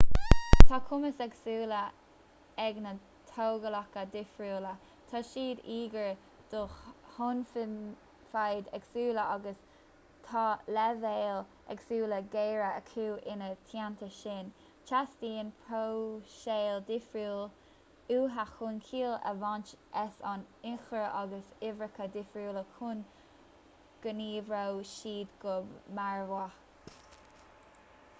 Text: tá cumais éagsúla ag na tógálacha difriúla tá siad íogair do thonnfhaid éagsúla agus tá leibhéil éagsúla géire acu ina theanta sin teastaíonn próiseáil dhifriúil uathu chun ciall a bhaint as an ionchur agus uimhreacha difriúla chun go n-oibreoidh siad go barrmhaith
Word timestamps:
tá 0.69 0.77
cumais 0.89 1.17
éagsúla 1.23 1.81
ag 2.67 2.75
na 2.85 2.93
tógálacha 3.31 4.03
difriúla 4.13 4.71
tá 5.09 5.19
siad 5.31 5.59
íogair 5.75 6.15
do 6.53 6.61
thonnfhaid 7.17 8.71
éagsúla 8.77 9.25
agus 9.33 9.59
tá 10.29 10.45
leibhéil 10.77 11.43
éagsúla 11.75 12.19
géire 12.37 12.65
acu 12.79 13.05
ina 13.35 13.49
theanta 13.67 14.09
sin 14.17 14.49
teastaíonn 14.91 15.53
próiseáil 15.67 16.81
dhifriúil 16.89 17.45
uathu 18.17 18.49
chun 18.61 18.81
ciall 18.89 19.15
a 19.33 19.35
bhaint 19.45 19.75
as 20.05 20.19
an 20.33 20.47
ionchur 20.71 21.05
agus 21.21 21.53
uimhreacha 21.61 22.11
difriúla 22.19 22.65
chun 22.79 23.05
go 24.07 24.15
n-oibreoidh 24.17 24.83
siad 24.95 25.39
go 25.45 25.55
barrmhaith 25.99 26.61